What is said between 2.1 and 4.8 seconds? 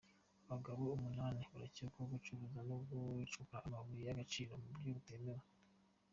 gucuruza no gucukura amabuye y’agaciro ku